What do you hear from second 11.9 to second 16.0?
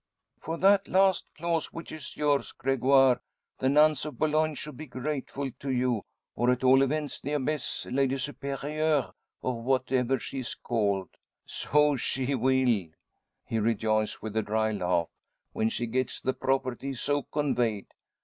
she will," he rejoins with a dry laugh, "when she